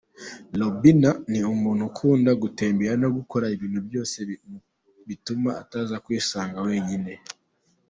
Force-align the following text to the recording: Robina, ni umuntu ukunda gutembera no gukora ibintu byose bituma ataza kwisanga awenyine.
Robina, 0.61 1.09
ni 1.31 1.39
umuntu 1.53 1.81
ukunda 1.89 2.31
gutembera 2.43 2.93
no 3.03 3.09
gukora 3.17 3.45
ibintu 3.55 3.79
byose 3.87 4.17
bituma 5.07 5.49
ataza 5.61 5.95
kwisanga 6.05 6.55
awenyine. 6.61 7.13